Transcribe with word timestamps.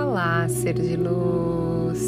Olá, 0.00 0.48
ser 0.48 0.74
de 0.74 0.96
luz. 0.96 2.00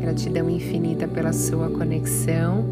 Gratidão 0.00 0.50
infinita 0.50 1.06
pela 1.06 1.32
sua 1.32 1.70
conexão. 1.70 2.64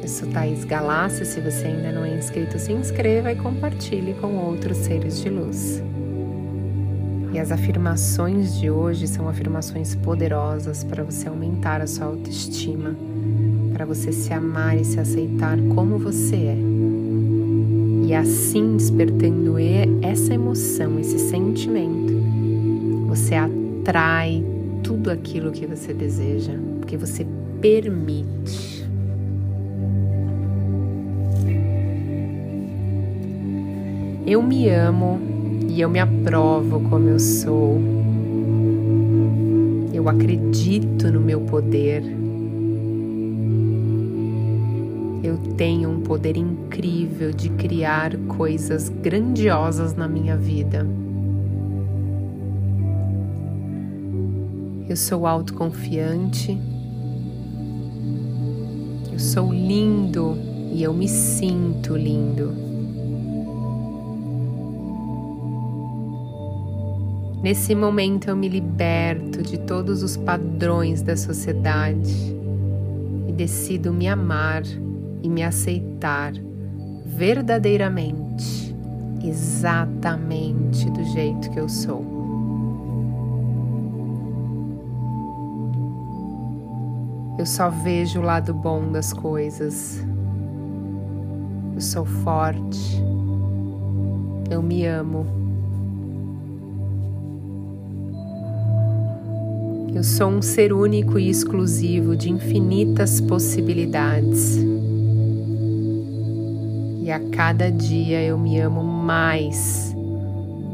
Eu 0.00 0.08
sou 0.08 0.26
Thaís 0.30 0.64
Galácia. 0.64 1.26
Se 1.26 1.38
você 1.38 1.66
ainda 1.66 1.92
não 1.92 2.02
é 2.02 2.16
inscrito, 2.16 2.58
se 2.58 2.72
inscreva 2.72 3.30
e 3.30 3.36
compartilhe 3.36 4.14
com 4.14 4.38
outros 4.38 4.78
seres 4.78 5.20
de 5.20 5.28
luz. 5.28 5.82
E 7.30 7.38
as 7.38 7.52
afirmações 7.52 8.58
de 8.58 8.70
hoje 8.70 9.06
são 9.06 9.28
afirmações 9.28 9.94
poderosas 9.94 10.82
para 10.82 11.04
você 11.04 11.28
aumentar 11.28 11.82
a 11.82 11.86
sua 11.86 12.06
autoestima, 12.06 12.96
para 13.74 13.84
você 13.84 14.12
se 14.12 14.32
amar 14.32 14.78
e 14.78 14.84
se 14.84 14.98
aceitar 14.98 15.58
como 15.74 15.98
você 15.98 16.36
é 16.36 16.91
e 18.02 18.14
assim 18.14 18.76
despertando 18.76 19.56
essa 20.02 20.34
emoção, 20.34 20.98
esse 20.98 21.18
sentimento, 21.18 22.12
você 23.06 23.34
atrai 23.34 24.44
tudo 24.82 25.10
aquilo 25.10 25.52
que 25.52 25.66
você 25.66 25.94
deseja, 25.94 26.52
porque 26.80 26.96
você 26.96 27.26
permite. 27.60 28.84
Eu 34.26 34.42
me 34.42 34.68
amo 34.68 35.20
e 35.68 35.80
eu 35.80 35.88
me 35.88 35.98
aprovo 35.98 36.80
como 36.88 37.08
eu 37.08 37.18
sou. 37.18 37.80
Eu 39.92 40.08
acredito 40.08 41.10
no 41.12 41.20
meu 41.20 41.40
poder. 41.42 42.21
Eu 45.22 45.38
tenho 45.56 45.88
um 45.88 46.00
poder 46.00 46.36
incrível 46.36 47.32
de 47.32 47.48
criar 47.50 48.16
coisas 48.26 48.88
grandiosas 48.88 49.94
na 49.94 50.08
minha 50.08 50.36
vida. 50.36 50.84
Eu 54.88 54.96
sou 54.96 55.26
autoconfiante, 55.26 56.58
eu 59.12 59.18
sou 59.18 59.52
lindo 59.52 60.36
e 60.72 60.82
eu 60.82 60.92
me 60.92 61.08
sinto 61.08 61.96
lindo. 61.96 62.52
Nesse 67.42 67.74
momento 67.74 68.28
eu 68.28 68.36
me 68.36 68.48
liberto 68.48 69.42
de 69.42 69.58
todos 69.58 70.02
os 70.02 70.16
padrões 70.16 71.00
da 71.00 71.16
sociedade 71.16 72.36
e 73.28 73.32
decido 73.32 73.92
me 73.92 74.08
amar 74.08 74.62
e 75.22 75.28
me 75.28 75.42
aceitar 75.42 76.32
verdadeiramente, 77.06 78.74
exatamente 79.22 80.90
do 80.90 81.04
jeito 81.04 81.50
que 81.50 81.60
eu 81.60 81.68
sou. 81.68 82.04
Eu 87.38 87.46
só 87.46 87.70
vejo 87.70 88.20
o 88.20 88.22
lado 88.22 88.52
bom 88.52 88.90
das 88.90 89.12
coisas. 89.12 90.04
Eu 91.74 91.80
sou 91.80 92.04
forte. 92.04 93.02
Eu 94.50 94.62
me 94.62 94.86
amo. 94.86 95.26
Eu 99.94 100.04
sou 100.04 100.28
um 100.28 100.42
ser 100.42 100.72
único 100.72 101.18
e 101.18 101.28
exclusivo 101.28 102.16
de 102.16 102.30
infinitas 102.30 103.20
possibilidades 103.20 104.58
a 107.10 107.18
cada 107.30 107.70
dia 107.70 108.22
eu 108.22 108.38
me 108.38 108.60
amo 108.60 108.82
mais 108.84 109.92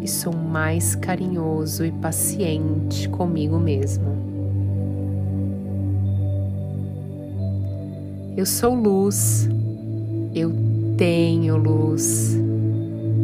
e 0.02 0.06
sou 0.06 0.32
mais 0.34 0.94
carinhoso 0.94 1.84
e 1.84 1.92
paciente 1.92 3.08
comigo 3.08 3.58
mesmo. 3.58 4.16
Eu 8.36 8.44
sou 8.44 8.74
luz, 8.74 9.48
eu 10.34 10.52
tenho 10.96 11.56
luz 11.56 12.38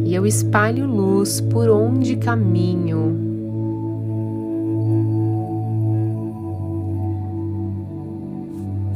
e 0.04 0.14
eu 0.14 0.26
espalho 0.26 0.86
luz 0.86 1.40
por 1.40 1.68
onde 1.68 2.16
caminho. 2.16 3.22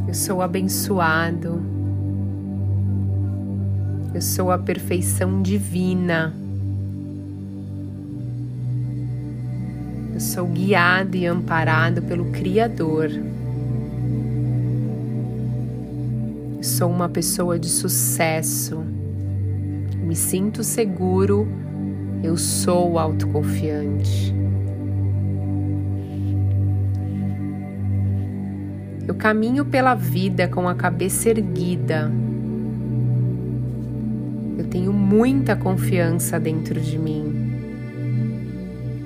Eu 0.07 0.13
sou 0.13 0.41
abençoado 0.41 1.78
eu 4.19 4.21
sou 4.21 4.51
a 4.51 4.57
perfeição 4.57 5.41
divina. 5.41 6.35
Eu 10.13 10.19
sou 10.19 10.45
guiado 10.45 11.15
e 11.15 11.25
amparado 11.25 12.01
pelo 12.01 12.25
Criador. 12.25 13.09
Eu 16.57 16.63
sou 16.63 16.91
uma 16.91 17.07
pessoa 17.07 17.57
de 17.57 17.69
sucesso. 17.69 18.83
Me 20.03 20.17
sinto 20.17 20.65
seguro. 20.65 21.47
Eu 22.21 22.35
sou 22.35 22.99
autoconfiante. 22.99 24.35
Eu 29.07 29.15
caminho 29.15 29.63
pela 29.63 29.95
vida 29.95 30.49
com 30.49 30.67
a 30.67 30.75
cabeça 30.75 31.29
erguida 31.29 32.11
tenho 34.65 34.91
muita 34.91 35.55
confiança 35.55 36.39
dentro 36.39 36.79
de 36.79 36.97
mim. 36.97 37.49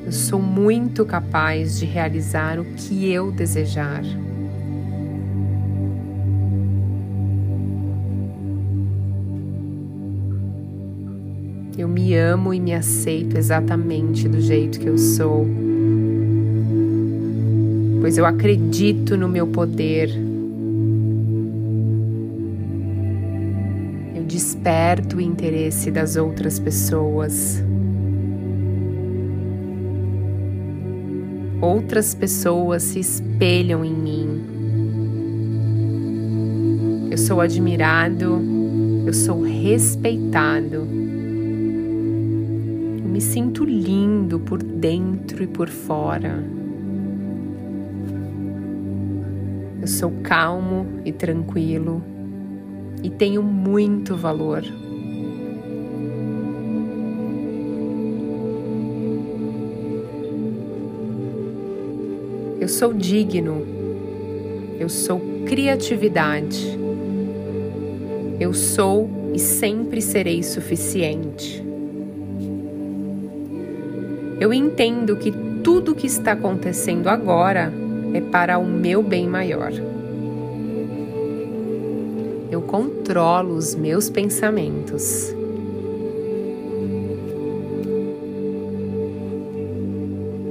Eu 0.05 0.11
sou 0.11 0.41
muito 0.41 1.05
capaz 1.05 1.79
de 1.79 1.85
realizar 1.85 2.59
o 2.59 2.65
que 2.65 3.11
eu 3.11 3.31
desejar. 3.31 4.03
Eu 11.77 11.87
me 11.87 12.15
amo 12.15 12.53
e 12.53 12.59
me 12.59 12.73
aceito 12.73 13.37
exatamente 13.37 14.27
do 14.27 14.39
jeito 14.39 14.79
que 14.79 14.87
eu 14.87 14.97
sou, 14.97 15.47
pois 18.01 18.17
eu 18.17 18.25
acredito 18.25 19.17
no 19.17 19.27
meu 19.27 19.47
poder 19.47 20.32
desperto 24.33 25.17
o 25.17 25.21
interesse 25.21 25.91
das 25.91 26.15
outras 26.15 26.57
pessoas. 26.57 27.63
Outras 31.61 32.15
pessoas 32.15 32.81
se 32.81 32.99
espelham 32.99 33.85
em 33.85 33.93
mim. 33.93 34.43
Eu 37.11 37.17
sou 37.19 37.39
admirado, 37.41 38.41
eu 39.05 39.13
sou 39.13 39.43
respeitado. 39.43 40.77
Eu 42.97 43.07
me 43.07 43.21
sinto 43.21 43.63
lindo 43.63 44.39
por 44.39 44.63
dentro 44.63 45.43
e 45.43 45.47
por 45.47 45.69
fora. 45.69 46.43
Eu 49.79 49.87
sou 49.87 50.11
calmo 50.23 50.87
e 51.05 51.11
tranquilo 51.11 52.12
e 53.03 53.09
tenho 53.09 53.43
muito 53.43 54.15
valor. 54.15 54.63
Eu 62.61 62.69
sou 62.69 62.93
digno, 62.93 63.67
eu 64.79 64.87
sou 64.87 65.21
criatividade, 65.45 66.79
eu 68.39 68.53
sou 68.53 69.09
e 69.33 69.39
sempre 69.39 70.01
serei 70.01 70.41
suficiente. 70.41 71.61
Eu 74.39 74.53
entendo 74.53 75.17
que 75.17 75.33
tudo 75.61 75.93
que 75.93 76.07
está 76.07 76.31
acontecendo 76.31 77.07
agora 77.09 77.71
é 78.13 78.21
para 78.21 78.57
o 78.57 78.65
meu 78.65 79.03
bem 79.03 79.27
maior 79.27 79.71
eu 82.53 82.61
controlo 82.61 83.55
os 83.55 83.73
meus 83.73 84.11
pensamentos. 84.11 85.33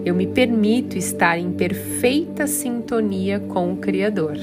Eu 0.04 0.12
me 0.12 0.26
permito 0.26 0.98
estar 0.98 1.38
em 1.38 1.52
perfeita 1.52 2.48
sintonia 2.48 3.38
com 3.38 3.72
o 3.72 3.76
Criador. 3.76 4.36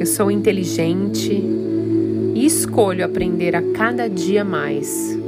Eu 0.00 0.06
sou 0.06 0.30
inteligente 0.30 1.34
e 2.34 2.46
escolho 2.46 3.04
aprender 3.04 3.54
a 3.54 3.60
cada 3.72 4.08
dia 4.08 4.42
mais. 4.42 5.18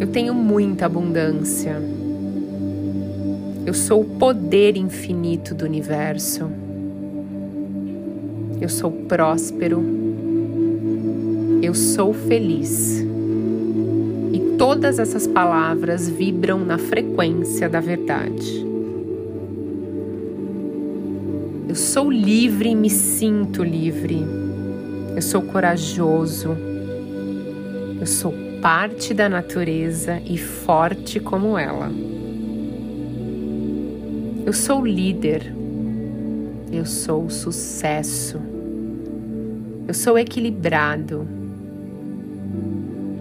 Eu 0.00 0.06
tenho 0.06 0.32
muita 0.32 0.86
abundância. 0.86 1.95
Eu 3.66 3.74
sou 3.74 4.02
o 4.02 4.04
poder 4.04 4.76
infinito 4.76 5.52
do 5.52 5.64
universo. 5.64 6.48
Eu 8.60 8.68
sou 8.68 8.92
próspero. 8.92 9.82
Eu 11.60 11.74
sou 11.74 12.14
feliz. 12.14 13.04
E 14.32 14.56
todas 14.56 15.00
essas 15.00 15.26
palavras 15.26 16.08
vibram 16.08 16.64
na 16.64 16.78
frequência 16.78 17.68
da 17.68 17.80
verdade. 17.80 18.64
Eu 21.68 21.74
sou 21.74 22.08
livre 22.08 22.68
e 22.68 22.76
me 22.76 22.88
sinto 22.88 23.64
livre. 23.64 24.24
Eu 25.16 25.22
sou 25.22 25.42
corajoso. 25.42 26.56
Eu 28.00 28.06
sou 28.06 28.32
parte 28.62 29.12
da 29.12 29.28
natureza 29.28 30.22
e 30.24 30.38
forte 30.38 31.18
como 31.18 31.58
ela. 31.58 31.90
Eu 34.46 34.52
sou 34.52 34.86
líder. 34.86 35.52
Eu 36.70 36.86
sou 36.86 37.28
sucesso. 37.28 38.40
Eu 39.88 39.92
sou 39.92 40.16
equilibrado. 40.16 41.26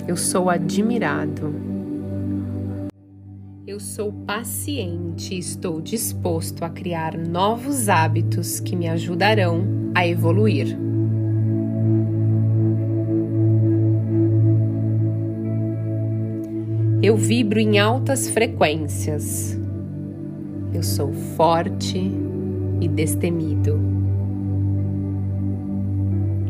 Eu 0.07 0.15
sou 0.15 0.51
admirado. 0.51 1.51
Eu 3.65 3.79
sou 3.79 4.13
paciente 4.13 5.33
e 5.33 5.39
estou 5.39 5.81
disposto 5.81 6.63
a 6.63 6.69
criar 6.69 7.17
novos 7.17 7.89
hábitos 7.89 8.59
que 8.59 8.75
me 8.75 8.87
ajudarão 8.87 9.65
a 9.95 10.07
evoluir. 10.07 10.77
Eu 17.01 17.17
vibro 17.17 17.59
em 17.59 17.79
altas 17.79 18.29
frequências. 18.29 19.64
Eu 20.75 20.83
sou 20.83 21.13
forte 21.37 22.11
e 22.81 22.87
destemido. 22.89 23.79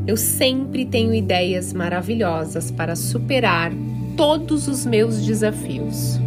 Eu 0.07 0.17
sempre 0.17 0.83
tenho 0.83 1.13
ideias 1.13 1.71
maravilhosas 1.71 2.71
para 2.71 2.95
superar 2.95 3.71
todos 4.17 4.67
os 4.67 4.83
meus 4.83 5.23
desafios. 5.23 6.19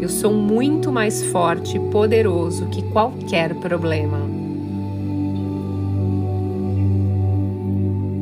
Eu 0.00 0.08
sou 0.08 0.32
muito 0.32 0.92
mais 0.92 1.20
forte 1.32 1.76
e 1.76 1.80
poderoso 1.90 2.68
que 2.68 2.80
qualquer 2.92 3.56
problema. 3.56 4.20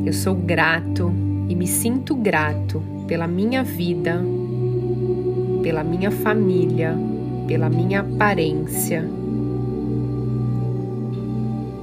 Eu 0.03 0.13
sou 0.13 0.33
grato 0.33 1.13
e 1.47 1.53
me 1.53 1.67
sinto 1.67 2.15
grato 2.15 3.00
pela 3.11 3.27
minha 3.27 3.61
vida, 3.61 4.23
pela 5.61 5.83
minha 5.83 6.09
família, 6.09 6.95
pela 7.45 7.69
minha 7.69 7.99
aparência. 7.99 9.03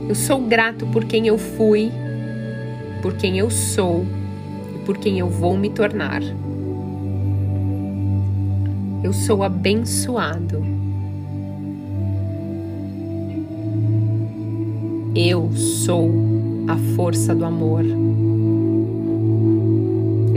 Eu 0.08 0.14
sou 0.14 0.40
grato 0.40 0.86
por 0.86 1.04
quem 1.04 1.26
eu 1.26 1.36
fui, 1.36 1.92
por 3.02 3.12
quem 3.12 3.38
eu 3.38 3.50
sou 3.50 4.06
e 4.74 4.78
por 4.86 4.96
quem 4.96 5.18
eu 5.18 5.28
vou 5.28 5.54
me 5.54 5.68
tornar. 5.68 6.22
Eu 9.04 9.12
sou 9.12 9.42
abençoado. 9.42 10.64
Eu 15.14 15.52
sou 15.54 16.10
a 16.66 16.78
força 16.96 17.34
do 17.34 17.44
amor. 17.44 17.84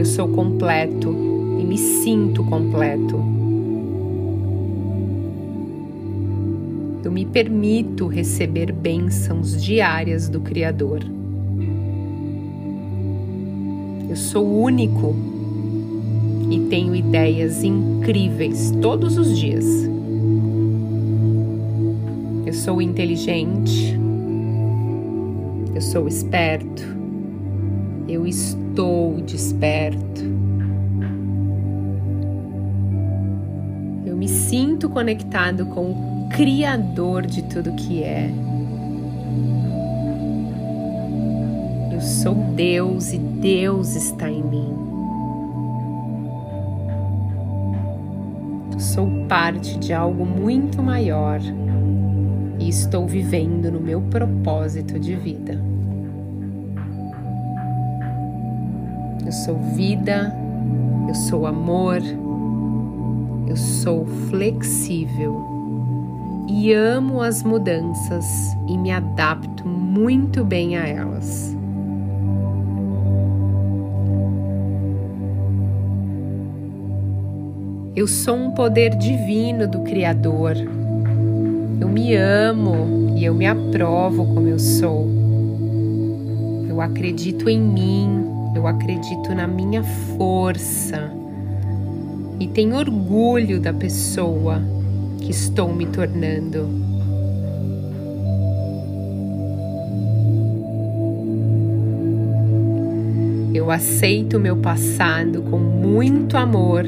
Eu 0.02 0.06
sou 0.06 0.28
completo 0.30 1.16
e 1.60 1.64
me 1.64 1.78
sinto 1.78 2.44
completo. 2.46 3.24
Eu 7.04 7.12
me 7.12 7.24
permito 7.24 8.08
receber 8.08 8.72
bênçãos 8.72 9.62
diárias 9.62 10.28
do 10.28 10.40
Criador. 10.40 11.06
Eu 14.10 14.16
sou 14.16 14.44
único 14.44 15.16
e 16.50 16.62
tenho 16.62 16.96
ideias 16.96 17.64
incríveis 17.64 18.76
todos 18.82 19.20
os 19.20 19.38
dias. 19.38 19.88
Eu 22.44 22.54
sou 22.54 22.82
inteligente, 22.82 23.96
eu 25.76 25.82
sou 25.82 26.08
esperto, 26.08 26.84
eu 28.10 28.26
estou 28.26 28.61
desperto. 29.26 30.22
Eu 34.06 34.16
me 34.16 34.28
sinto 34.28 34.90
conectado 34.90 35.66
com 35.68 35.92
o 35.92 36.30
Criador 36.30 37.26
de 37.26 37.44
tudo 37.44 37.76
que 37.76 38.04
é. 38.04 38.30
Eu 41.94 42.02
sou 42.02 42.36
Deus 42.56 43.14
e 43.14 43.18
Deus 43.18 43.96
está 43.96 44.30
em 44.30 44.44
mim. 44.44 44.82
sou 48.82 49.08
parte 49.28 49.78
de 49.78 49.94
algo 49.94 50.26
muito 50.26 50.82
maior 50.82 51.40
e 52.60 52.68
estou 52.68 53.08
vivendo 53.08 53.72
no 53.72 53.80
meu 53.80 54.02
propósito 54.02 55.00
de 55.00 55.16
vida. 55.16 55.58
Eu 59.26 59.32
sou 59.32 59.56
vida, 59.76 60.36
eu 61.08 61.16
sou 61.16 61.46
amor, 61.46 62.02
eu 63.48 63.58
sou 63.58 64.06
flexível 64.30 65.46
e 66.48 66.74
amo 66.74 67.22
as 67.22 67.44
mudanças 67.44 68.26
e 68.68 68.78
me 68.78 68.92
adapto 68.92 69.68
muito 69.68 70.44
bem 70.44 70.78
a 70.78 70.88
elas. 70.88 71.56
Eu 77.94 78.08
sou 78.08 78.36
um 78.36 78.52
poder 78.52 78.96
divino 78.96 79.68
do 79.68 79.80
Criador. 79.82 80.56
Eu 81.80 81.90
me 81.90 82.16
amo 82.16 83.16
e 83.18 83.26
eu 83.26 83.34
me 83.34 83.46
aprovo 83.46 84.26
como 84.34 84.48
eu 84.48 84.58
sou. 84.58 85.08
Eu 86.70 86.80
acredito 86.80 87.50
em 87.50 87.60
mim, 87.60 88.26
eu 88.56 88.68
acredito 88.68 89.34
na 89.34 89.48
minha 89.48 89.84
força 90.18 91.12
e 92.40 92.48
tenho 92.48 92.76
orgulho 92.76 93.60
da 93.60 93.74
pessoa 93.74 94.62
que 95.20 95.32
estou 95.32 95.74
me 95.74 95.86
tornando. 95.86 96.68
Eu 103.54 103.70
aceito 103.70 104.40
meu 104.40 104.58
passado 104.58 105.42
com 105.44 105.58
muito 105.58 106.36
amor 106.38 106.86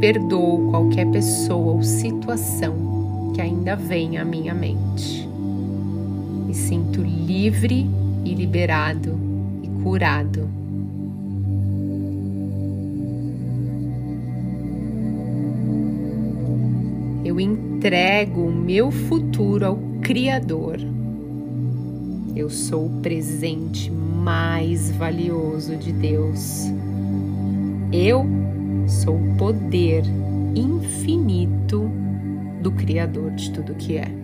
Perdoo 0.00 0.70
qualquer 0.70 1.06
pessoa 1.10 1.74
ou 1.74 1.82
situação 1.82 3.32
que 3.34 3.40
ainda 3.42 3.76
venha 3.76 4.22
à 4.22 4.24
minha 4.24 4.54
mente. 4.54 5.28
Me 6.46 6.54
sinto 6.54 7.02
livre 7.02 7.86
e 8.24 8.34
liberado 8.34 9.18
e 9.28 9.29
curado. 9.82 10.48
Eu 17.24 17.38
entrego 17.38 18.46
o 18.46 18.52
meu 18.52 18.90
futuro 18.90 19.66
ao 19.66 19.78
Criador. 20.02 20.78
Eu 22.34 22.48
sou 22.50 22.86
o 22.86 23.00
presente 23.00 23.90
mais 23.90 24.90
valioso 24.92 25.76
de 25.76 25.92
Deus. 25.92 26.66
Eu 27.92 28.26
sou 28.86 29.16
o 29.16 29.36
poder 29.36 30.02
infinito 30.54 31.90
do 32.62 32.72
Criador 32.72 33.30
de 33.32 33.50
tudo 33.52 33.74
que 33.74 33.96
é. 33.96 34.19